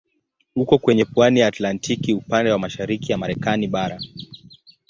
Uko 0.55 0.77
kwenye 0.77 1.05
pwani 1.05 1.39
ya 1.39 1.47
Atlantiki 1.47 2.13
upande 2.13 2.51
wa 2.51 2.59
mashariki 2.59 3.11
ya 3.11 3.17
Marekani 3.17 3.67
bara. 3.67 3.99